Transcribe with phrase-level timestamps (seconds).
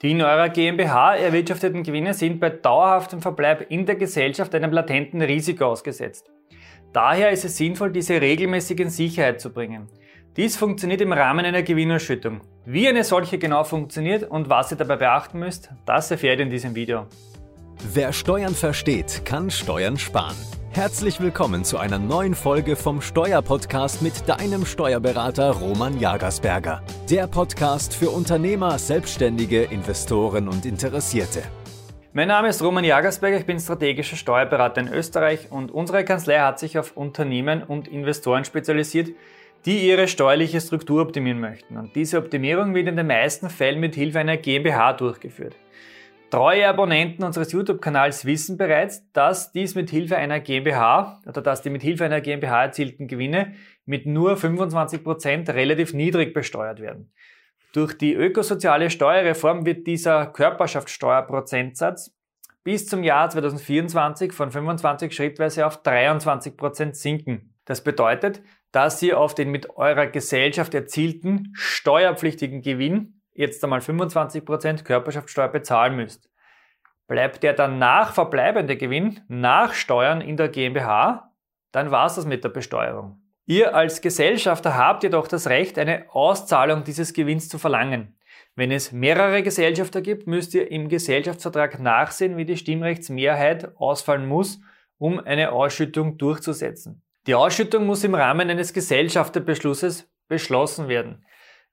[0.00, 5.20] Die in eurer GmbH erwirtschafteten Gewinne sind bei dauerhaftem Verbleib in der Gesellschaft einem latenten
[5.22, 6.30] Risiko ausgesetzt.
[6.92, 9.88] Daher ist es sinnvoll, diese regelmäßig in Sicherheit zu bringen.
[10.36, 12.42] Dies funktioniert im Rahmen einer Gewinnausschüttung.
[12.64, 16.50] Wie eine solche genau funktioniert und was ihr dabei beachten müsst, das erfährt ihr in
[16.50, 17.06] diesem Video.
[17.92, 20.36] Wer Steuern versteht, kann Steuern sparen.
[20.78, 26.84] Herzlich willkommen zu einer neuen Folge vom Steuerpodcast mit deinem Steuerberater Roman Jagersberger.
[27.10, 31.42] Der Podcast für Unternehmer, Selbstständige, Investoren und Interessierte.
[32.12, 36.60] Mein Name ist Roman Jagersberger, ich bin strategischer Steuerberater in Österreich und unsere Kanzlei hat
[36.60, 39.08] sich auf Unternehmen und Investoren spezialisiert,
[39.66, 41.76] die ihre steuerliche Struktur optimieren möchten.
[41.76, 45.56] Und diese Optimierung wird in den meisten Fällen mit Hilfe einer GmbH durchgeführt.
[46.30, 51.70] Treue Abonnenten unseres YouTube-Kanals wissen bereits, dass dies mit Hilfe einer GmbH oder dass die
[51.70, 53.54] mit Hilfe einer GmbH erzielten Gewinne
[53.86, 57.10] mit nur 25% relativ niedrig besteuert werden.
[57.72, 62.14] Durch die ökosoziale Steuerreform wird dieser Körperschaftssteuerprozentsatz
[62.62, 67.54] bis zum Jahr 2024 von 25 schrittweise auf 23% sinken.
[67.64, 74.82] Das bedeutet, dass ihr auf den mit eurer Gesellschaft erzielten steuerpflichtigen Gewinn jetzt einmal 25%
[74.82, 76.28] Körperschaftssteuer bezahlen müsst.
[77.06, 81.32] Bleibt der danach verbleibende Gewinn nach Steuern in der GmbH,
[81.70, 83.22] dann war's das mit der Besteuerung.
[83.46, 88.18] Ihr als Gesellschafter habt jedoch das Recht, eine Auszahlung dieses Gewinns zu verlangen.
[88.56, 94.60] Wenn es mehrere Gesellschafter gibt, müsst ihr im Gesellschaftsvertrag nachsehen, wie die Stimmrechtsmehrheit ausfallen muss,
[94.98, 97.02] um eine Ausschüttung durchzusetzen.
[97.28, 101.24] Die Ausschüttung muss im Rahmen eines Gesellschafterbeschlusses beschlossen werden.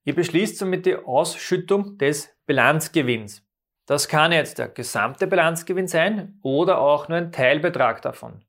[0.05, 3.43] Ihr beschließt somit die Ausschüttung des Bilanzgewinns.
[3.87, 8.45] Das kann jetzt der gesamte Bilanzgewinn sein oder auch nur ein Teilbetrag davon.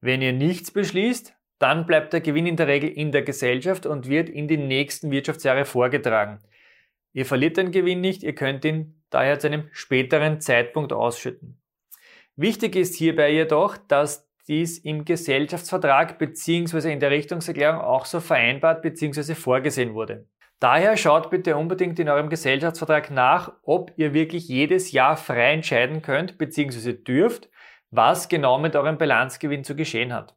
[0.00, 4.08] Wenn ihr nichts beschließt, dann bleibt der Gewinn in der Regel in der Gesellschaft und
[4.08, 6.40] wird in die nächsten Wirtschaftsjahre vorgetragen.
[7.12, 11.60] Ihr verliert den Gewinn nicht, ihr könnt ihn daher zu einem späteren Zeitpunkt ausschütten.
[12.34, 16.92] Wichtig ist hierbei jedoch, dass dies im Gesellschaftsvertrag bzw.
[16.92, 19.34] in der Richtungserklärung auch so vereinbart bzw.
[19.34, 20.26] vorgesehen wurde.
[20.64, 26.00] Daher schaut bitte unbedingt in eurem Gesellschaftsvertrag nach, ob ihr wirklich jedes Jahr frei entscheiden
[26.00, 26.94] könnt bzw.
[26.94, 27.50] dürft,
[27.90, 30.34] was genau mit eurem Bilanzgewinn zu geschehen hat.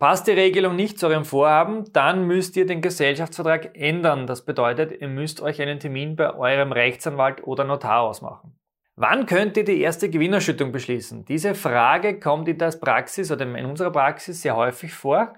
[0.00, 4.26] Passt die Regelung nicht zu eurem Vorhaben, dann müsst ihr den Gesellschaftsvertrag ändern.
[4.26, 8.58] Das bedeutet, ihr müsst euch einen Termin bei eurem Rechtsanwalt oder Notar ausmachen.
[8.96, 11.26] Wann könnt ihr die erste Gewinnerschüttung beschließen?
[11.26, 15.34] Diese Frage kommt in der Praxis oder in unserer Praxis sehr häufig vor.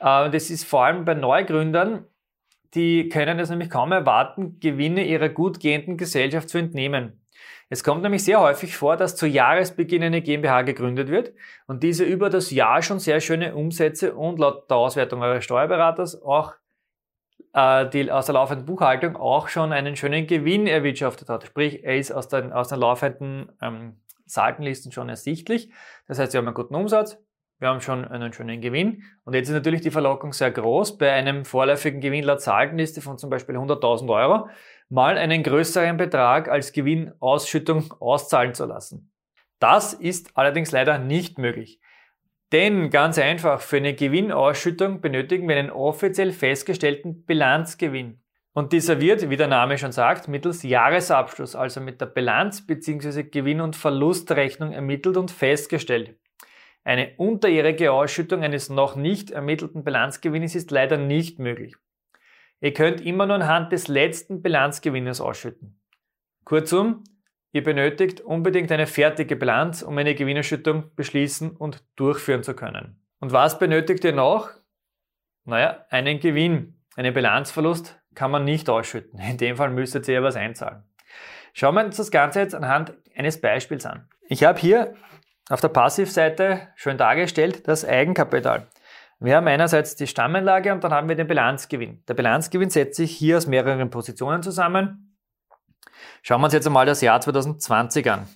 [0.00, 2.06] Äh, das ist vor allem bei Neugründern
[2.74, 7.20] die können es nämlich kaum erwarten, Gewinne ihrer gut gehenden Gesellschaft zu entnehmen.
[7.72, 11.32] Es kommt nämlich sehr häufig vor, dass zu Jahresbeginn eine GmbH gegründet wird
[11.68, 16.20] und diese über das Jahr schon sehr schöne Umsätze und laut der Auswertung eures Steuerberaters
[16.20, 16.54] auch
[17.54, 21.44] äh, die, aus der laufenden Buchhaltung auch schon einen schönen Gewinn erwirtschaftet hat.
[21.46, 25.70] Sprich, er ist aus den, aus den laufenden ähm, Saltenlisten schon ersichtlich.
[26.08, 27.18] Das heißt, sie haben einen guten Umsatz,
[27.60, 29.04] wir haben schon einen schönen Gewinn.
[29.24, 33.18] Und jetzt ist natürlich die Verlockung sehr groß, bei einem vorläufigen Gewinn laut Zahlenliste von
[33.18, 34.48] zum Beispiel 100.000 Euro
[34.88, 39.12] mal einen größeren Betrag als Gewinnausschüttung auszahlen zu lassen.
[39.58, 41.80] Das ist allerdings leider nicht möglich.
[42.50, 48.22] Denn ganz einfach, für eine Gewinnausschüttung benötigen wir einen offiziell festgestellten Bilanzgewinn.
[48.52, 53.22] Und dieser wird, wie der Name schon sagt, mittels Jahresabschluss, also mit der Bilanz bzw.
[53.24, 56.16] Gewinn- und Verlustrechnung ermittelt und festgestellt.
[56.84, 61.76] Eine unterjährige Ausschüttung eines noch nicht ermittelten Bilanzgewinnes ist leider nicht möglich.
[62.60, 65.80] Ihr könnt immer nur anhand des letzten Bilanzgewinnes ausschütten.
[66.44, 67.04] Kurzum,
[67.52, 73.00] ihr benötigt unbedingt eine fertige Bilanz, um eine Gewinnerschüttung beschließen und durchführen zu können.
[73.20, 74.50] Und was benötigt ihr noch?
[75.44, 76.76] Naja, einen Gewinn.
[76.96, 79.20] Einen Bilanzverlust kann man nicht ausschütten.
[79.20, 80.82] In dem Fall müsstet ihr ja was einzahlen.
[81.52, 84.08] Schauen wir uns das Ganze jetzt anhand eines Beispiels an.
[84.28, 84.94] Ich habe hier
[85.50, 88.68] auf der Passivseite schön dargestellt das Eigenkapital.
[89.18, 92.02] Wir haben einerseits die Stammanlage und dann haben wir den Bilanzgewinn.
[92.08, 95.18] Der Bilanzgewinn setzt sich hier aus mehreren Positionen zusammen.
[96.22, 98.26] Schauen wir uns jetzt einmal das Jahr 2020 an.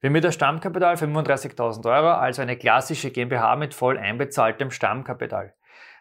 [0.00, 5.54] Wir haben mit der Stammkapital 35.000 Euro, also eine klassische GmbH mit voll einbezahltem Stammkapital.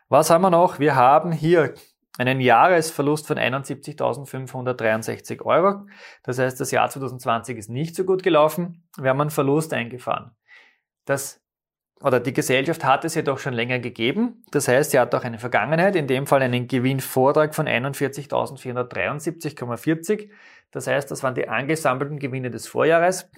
[0.10, 0.80] Was haben wir noch?
[0.80, 1.74] Wir haben hier
[2.18, 5.86] einen Jahresverlust von 71.563 Euro.
[6.24, 8.84] Das heißt, das Jahr 2020 ist nicht so gut gelaufen.
[8.98, 10.36] Wir haben einen Verlust eingefahren.
[11.06, 11.42] Das
[12.02, 14.44] oder die Gesellschaft hat es jedoch schon länger gegeben.
[14.52, 20.30] Das heißt, sie hat auch eine Vergangenheit, in dem Fall einen Gewinnvortrag von 41.473,40.
[20.72, 23.30] Das heißt, das waren die angesammelten Gewinne des Vorjahres.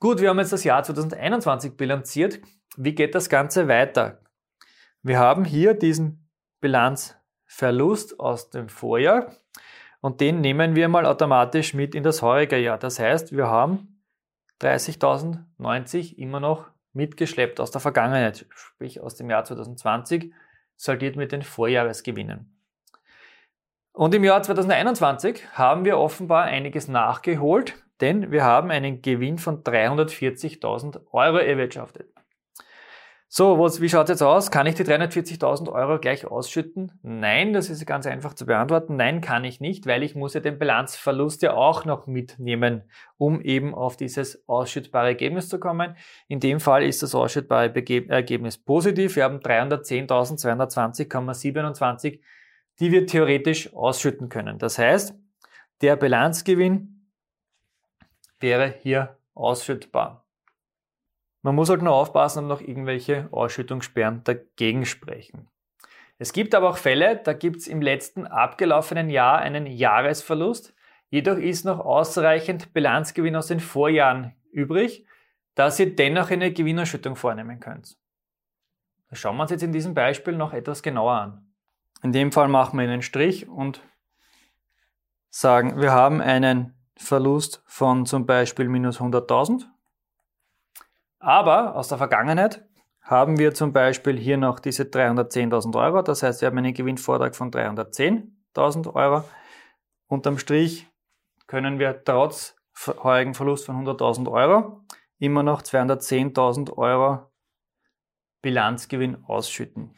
[0.00, 2.40] Gut, wir haben jetzt das Jahr 2021 bilanziert.
[2.76, 4.20] Wie geht das Ganze weiter?
[5.02, 6.28] Wir haben hier diesen
[6.60, 9.32] Bilanzverlust aus dem Vorjahr
[10.00, 12.78] und den nehmen wir mal automatisch mit in das heurige Jahr.
[12.78, 14.02] Das heißt, wir haben
[14.62, 20.32] 30.090 immer noch mitgeschleppt aus der Vergangenheit, sprich aus dem Jahr 2020,
[20.76, 22.61] saldiert mit den Vorjahresgewinnen.
[23.94, 29.62] Und im Jahr 2021 haben wir offenbar einiges nachgeholt, denn wir haben einen Gewinn von
[29.62, 32.08] 340.000 Euro erwirtschaftet.
[33.34, 34.50] So, was, wie schaut es jetzt aus?
[34.50, 36.92] Kann ich die 340.000 Euro gleich ausschütten?
[37.02, 38.96] Nein, das ist ganz einfach zu beantworten.
[38.96, 42.82] Nein, kann ich nicht, weil ich muss ja den Bilanzverlust ja auch noch mitnehmen,
[43.16, 45.96] um eben auf dieses ausschüttbare Ergebnis zu kommen.
[46.28, 47.72] In dem Fall ist das ausschüttbare
[48.08, 49.16] Ergebnis positiv.
[49.16, 52.20] Wir haben 310.220,27,
[52.80, 54.58] die wir theoretisch ausschütten können.
[54.58, 55.14] Das heißt,
[55.80, 57.08] der Bilanzgewinn
[58.40, 60.24] wäre hier ausschüttbar.
[61.42, 65.48] Man muss halt nur aufpassen, ob noch irgendwelche Ausschüttungssperren dagegen sprechen.
[66.18, 70.72] Es gibt aber auch Fälle, da gibt es im letzten abgelaufenen Jahr einen Jahresverlust,
[71.10, 75.04] jedoch ist noch ausreichend Bilanzgewinn aus den Vorjahren übrig,
[75.56, 77.96] dass ihr dennoch eine Gewinnerschüttung vornehmen könnt.
[79.10, 81.51] Das schauen wir uns jetzt in diesem Beispiel noch etwas genauer an.
[82.02, 83.80] In dem Fall machen wir einen Strich und
[85.30, 89.64] sagen, wir haben einen Verlust von zum Beispiel minus 100.000
[91.22, 92.66] aber aus der Vergangenheit
[93.00, 96.02] haben wir zum Beispiel hier noch diese 310.000 Euro.
[96.02, 99.22] Das heißt, wir haben einen Gewinnvortrag von 310.000 Euro.
[100.08, 100.88] Unterm Strich
[101.46, 102.56] können wir trotz
[103.04, 104.80] heurigen Verlust von 100.000 Euro
[105.18, 107.30] immer noch 210.000 Euro
[108.42, 109.94] Bilanzgewinn ausschütten.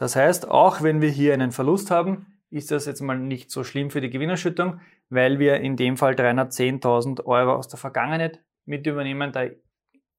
[0.00, 3.64] Das heißt, auch wenn wir hier einen Verlust haben, ist das jetzt mal nicht so
[3.64, 4.80] schlimm für die Gewinnerschüttung,
[5.10, 9.30] weil wir in dem Fall 310.000 Euro aus der Vergangenheit mit übernehmen.
[9.30, 9.48] Da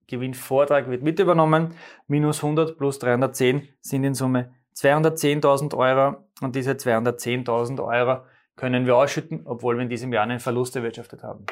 [0.06, 1.74] Gewinnvortrag wird mit übernommen.
[2.08, 8.22] Minus 100 plus 310 sind in Summe 210.000 Euro und diese 210.000 Euro
[8.58, 11.48] können wir ausschütten, obwohl wir in diesem Jahr einen Verlust erwirtschaftet haben.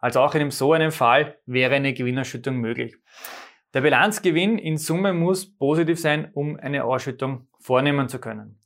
[0.00, 2.96] Also auch in so einem Fall wäre eine Gewinnerschüttung möglich.
[3.72, 8.60] Der Bilanzgewinn in Summe muss positiv sein, um eine Ausschüttung vornehmen zu können.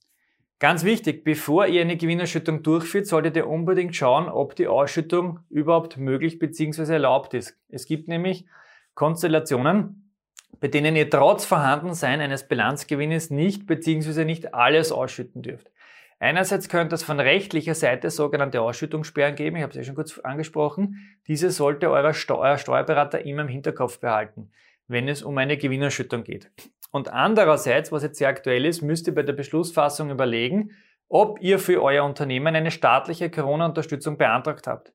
[0.59, 5.99] Ganz wichtig, bevor ihr eine Gewinnerschüttung durchführt, solltet ihr unbedingt schauen, ob die Ausschüttung überhaupt
[5.99, 6.91] möglich bzw.
[6.91, 7.59] erlaubt ist.
[7.69, 8.47] Es gibt nämlich
[8.95, 10.13] Konstellationen,
[10.61, 14.25] bei denen ihr trotz Vorhandensein eines Bilanzgewinnes nicht bzw.
[14.25, 15.71] nicht alles ausschütten dürft.
[16.19, 20.19] Einerseits könnte es von rechtlicher Seite sogenannte Ausschüttungssperren geben, ich habe es ja schon kurz
[20.21, 21.19] angesprochen.
[21.27, 24.51] Diese sollte euer, Steu Steuerberater immer im Hinterkopf behalten,
[24.95, 26.51] wenn es um eine Gewinnerschüttung geht.
[26.91, 30.71] Und andererseits, was jetzt sehr aktuell ist, müsst ihr bei der Beschlussfassung überlegen,
[31.09, 34.95] ob ihr für euer Unternehmen eine staatliche Corona-Unterstützung beantragt habt.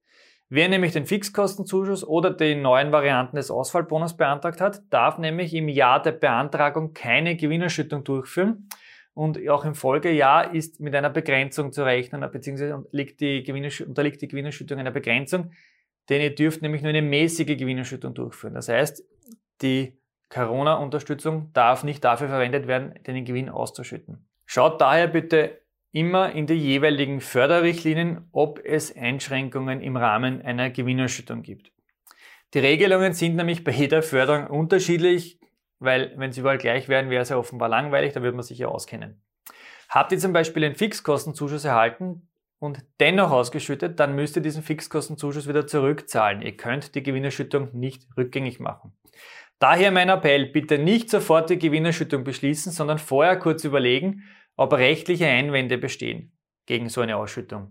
[0.52, 5.70] Wer nämlich den Fixkostenzuschuss oder die neuen Varianten des Ausfallbonus beantragt hat, darf nämlich im
[5.70, 8.68] Jahr der Beantragung keine Gewinnerschüttung durchführen.
[9.14, 14.92] Und auch im Folgejahr ist mit einer Begrenzung zu rechnen, beziehungsweise unterliegt die, Gewinnerschüttung einer
[14.92, 15.52] Begrenzung,
[16.10, 18.56] denn ihr dürft nämlich nur eine mäßige Gewinnerschüttung durchführen.
[18.56, 19.04] Das heißt,
[19.62, 24.28] die Corona-Unterstützung darf nicht dafür verwendet werden, den Gewinn auszuschütten.
[24.46, 25.62] Schaut daher bitte
[25.92, 31.72] immer in die jeweiligen Förderrichtlinien, ob es Einschränkungen im Rahmen einer Gewinnerschüttung gibt.
[32.54, 35.40] Die Regelungen sind nämlich bei jeder Förderung unterschiedlich,
[35.80, 38.60] weil wenn sie überall gleich wären, wäre es ja offenbar langweilig, da würde man sich
[38.60, 39.22] ja auskennen.
[39.88, 42.28] Habt ihr zum Beispiel einen Fixkostenzuschuss erhalten
[42.60, 46.42] und dennoch ausgeschüttet, dann müsst ihr diesen Fixkostenzuschuss wieder zurückzahlen.
[46.42, 48.94] Ihr könnt die Gewinnerschüttung nicht rückgängig machen.
[49.60, 54.24] Daher mein Appell, bitte nicht sofort die Gewinnerschüttung beschließen, sondern vorher kurz überlegen,
[54.56, 56.32] ob rechtliche Einwände bestehen
[56.66, 57.70] gegen so eine Ausschüttung.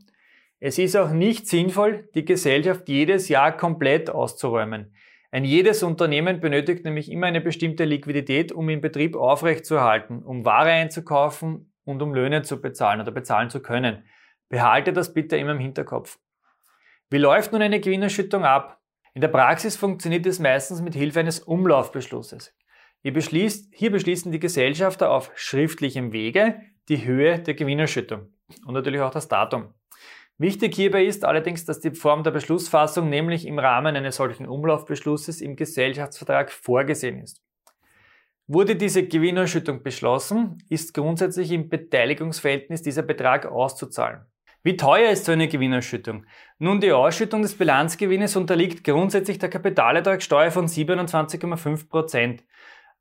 [0.60, 4.94] Es ist auch nicht sinnvoll, die Gesellschaft jedes Jahr komplett auszuräumen.
[5.30, 10.70] Ein jedes Unternehmen benötigt nämlich immer eine bestimmte Liquidität, um den Betrieb aufrechtzuerhalten, um Ware
[10.70, 14.04] einzukaufen und um Löhne zu bezahlen oder bezahlen zu können.
[14.48, 16.18] Behalte das bitte immer im Hinterkopf.
[17.10, 18.77] Wie läuft nun eine Gewinnerschüttung ab?
[19.18, 22.54] In der Praxis funktioniert es meistens mit Hilfe eines Umlaufbeschlusses.
[23.02, 28.28] Hier, beschließt, hier beschließen die Gesellschafter auf schriftlichem Wege die Höhe der Gewinnerschüttung
[28.64, 29.74] und natürlich auch das Datum.
[30.36, 35.40] Wichtig hierbei ist allerdings, dass die Form der Beschlussfassung nämlich im Rahmen eines solchen Umlaufbeschlusses
[35.40, 37.42] im Gesellschaftsvertrag vorgesehen ist.
[38.46, 44.26] Wurde diese Gewinnerschüttung beschlossen, ist grundsätzlich im Beteiligungsverhältnis dieser Betrag auszuzahlen.
[44.64, 46.26] Wie teuer ist so eine Gewinnerschüttung?
[46.58, 52.44] Nun, die Ausschüttung des Bilanzgewinnes unterliegt grundsätzlich der Kapitalertragssteuer von 27,5 Prozent.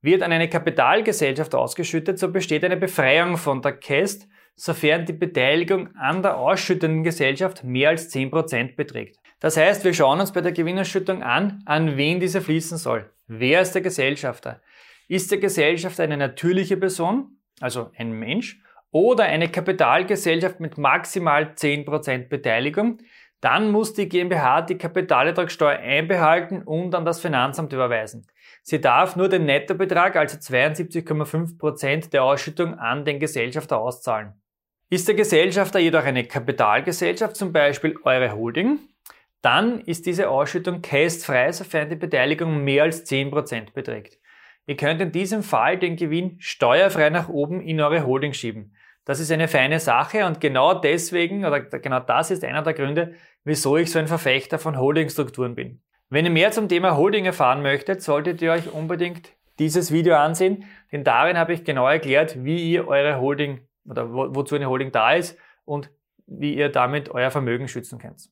[0.02, 5.96] Wird an eine Kapitalgesellschaft ausgeschüttet, so besteht eine Befreiung von der KEST, sofern die Beteiligung
[5.96, 9.18] an der ausschüttenden Gesellschaft mehr als 10% beträgt.
[9.40, 13.10] Das heißt, wir schauen uns bei der Gewinnerschüttung an, an wen diese fließen soll.
[13.28, 14.62] Wer ist der Gesellschafter?
[15.08, 22.30] Ist der Gesellschafter eine natürliche Person, also ein Mensch, oder eine Kapitalgesellschaft mit maximal 10%
[22.30, 23.00] Beteiligung,
[23.42, 28.26] dann muss die GmbH die Kapitalertragssteuer einbehalten und an das Finanzamt überweisen.
[28.64, 34.34] Sie darf nur den Nettobetrag, also 72,5% der Ausschüttung an den Gesellschafter auszahlen.
[34.90, 38.80] Ist der Gesellschafter jedoch eine Kapitalgesellschaft, zum Beispiel eure Holding,
[39.42, 44.18] dann ist diese Ausschüttung castefrei, sofern die Beteiligung mehr als 10% beträgt.
[44.66, 48.76] Ihr könnt in diesem Fall den Gewinn steuerfrei nach oben in eure Holding schieben.
[49.08, 53.14] Das ist eine feine Sache und genau deswegen, oder genau das ist einer der Gründe,
[53.46, 55.82] wieso ich so ein Verfechter von Holdingstrukturen bin.
[56.10, 60.66] Wenn ihr mehr zum Thema Holding erfahren möchtet, solltet ihr euch unbedingt dieses Video ansehen,
[60.92, 64.92] denn darin habe ich genau erklärt, wie ihr eure Holding oder wo, wozu eine Holding
[64.92, 65.90] da ist und
[66.26, 68.30] wie ihr damit euer Vermögen schützen könnt.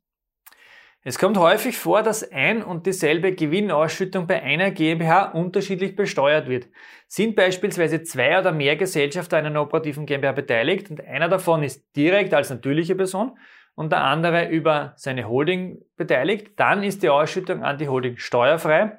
[1.07, 6.67] Es kommt häufig vor, dass ein und dieselbe Gewinnausschüttung bei einer GmbH unterschiedlich besteuert wird.
[7.07, 11.95] Sind beispielsweise zwei oder mehr Gesellschafter an einer operativen GmbH beteiligt und einer davon ist
[11.95, 13.37] direkt als natürliche Person
[13.75, 18.97] und der andere über seine Holding beteiligt, dann ist die Ausschüttung an die Holding steuerfrei,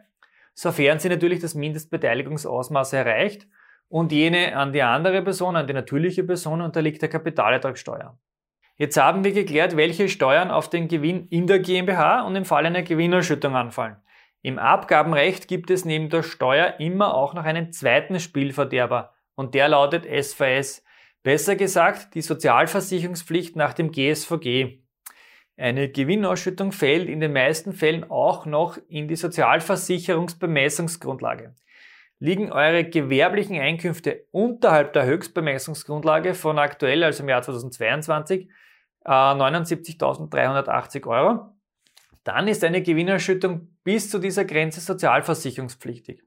[0.54, 3.48] sofern sie natürlich das Mindestbeteiligungsausmaß erreicht
[3.88, 8.16] und jene an die andere Person, an die natürliche Person unterliegt der Kapitalertragssteuer.
[8.78, 12.66] Jetzt haben wir geklärt, welche Steuern auf den Gewinn in der GmbH und im Fall
[12.66, 13.96] einer Gewinnerschüttung anfallen.
[14.42, 19.68] Im Abgabenrecht gibt es neben der Steuer immer auch noch einen zweiten Spielverderber und der
[19.68, 20.84] lautet SVS.
[21.22, 24.82] Besser gesagt, die Sozialversicherungspflicht nach dem GSVG.
[25.56, 31.54] Eine Gewinnausschüttung fällt in den meisten Fällen auch noch in die Sozialversicherungsbemessungsgrundlage.
[32.18, 38.50] Liegen eure gewerblichen Einkünfte unterhalb der Höchstbemessungsgrundlage von aktuell, also im Jahr 2022,
[39.06, 41.52] 79.380 äh, Euro,
[42.24, 46.22] dann ist eine Gewinnerschüttung bis zu dieser Grenze sozialversicherungspflichtig.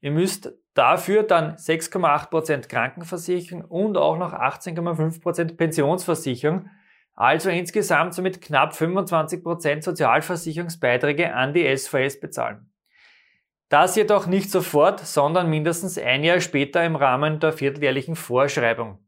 [0.00, 6.68] Ihr müsst dafür dann 6,8% Krankenversicherung und auch noch 18,5% Pensionsversicherung,
[7.14, 12.70] also insgesamt somit knapp 25% Sozialversicherungsbeiträge an die SVS bezahlen.
[13.68, 18.98] Das jedoch nicht sofort, sondern mindestens ein Jahr später im Rahmen der vierteljährlichen Vorschreibung.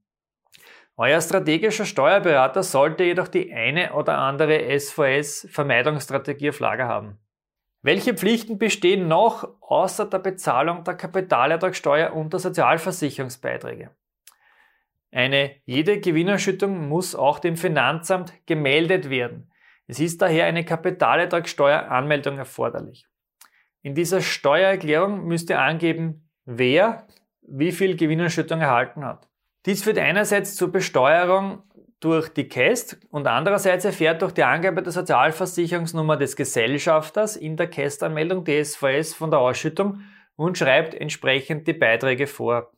[1.02, 7.18] Euer strategischer Steuerberater sollte jedoch die eine oder andere SVS-Vermeidungsstrategie auf Lager haben.
[7.80, 13.96] Welche Pflichten bestehen noch außer der Bezahlung der Kapitalertragssteuer und der Sozialversicherungsbeiträge?
[15.10, 19.50] Eine jede Gewinnerschüttung muss auch dem Finanzamt gemeldet werden.
[19.86, 23.06] Es ist daher eine Kapitalertragssteueranmeldung erforderlich.
[23.80, 27.06] In dieser Steuererklärung müsst ihr angeben, wer
[27.40, 29.29] wie viel Gewinnerschüttung erhalten hat.
[29.66, 31.62] Dies führt einerseits zur Besteuerung
[32.00, 37.68] durch die KEST und andererseits erfährt durch die Angabe der Sozialversicherungsnummer des Gesellschafters in der
[37.68, 40.00] KEST-Anmeldung DSVS von der Ausschüttung
[40.36, 42.72] und schreibt entsprechend die Beiträge vor.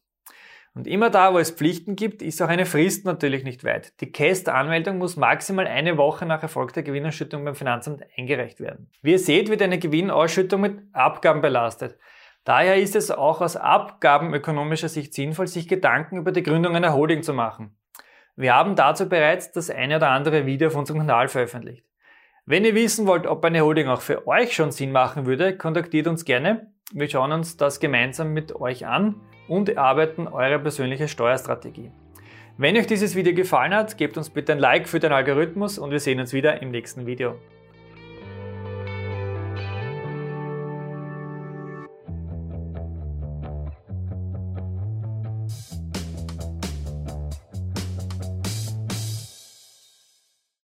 [0.74, 4.00] Und immer da, wo es Pflichten gibt, ist auch eine Frist natürlich nicht weit.
[4.00, 8.90] Die KEST-Anmeldung muss maximal eine Woche nach erfolgter Gewinnausschüttung beim Finanzamt eingereicht werden.
[9.02, 11.96] Wie ihr seht, wird eine Gewinnausschüttung mit Abgaben belastet.
[12.44, 17.22] Daher ist es auch aus abgabenökonomischer Sicht sinnvoll, sich Gedanken über die Gründung einer Holding
[17.22, 17.76] zu machen.
[18.34, 21.84] Wir haben dazu bereits das eine oder andere Video auf unserem Kanal veröffentlicht.
[22.44, 26.08] Wenn ihr wissen wollt, ob eine Holding auch für euch schon Sinn machen würde, kontaktiert
[26.08, 26.72] uns gerne.
[26.92, 31.92] Wir schauen uns das gemeinsam mit euch an und erarbeiten eure persönliche Steuerstrategie.
[32.58, 35.90] Wenn euch dieses Video gefallen hat, gebt uns bitte ein Like für den Algorithmus und
[35.90, 37.36] wir sehen uns wieder im nächsten Video.